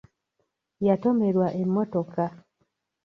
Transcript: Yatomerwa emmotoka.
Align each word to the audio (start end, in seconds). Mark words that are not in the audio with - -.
Yatomerwa 0.87 1.47
emmotoka. 1.61 2.25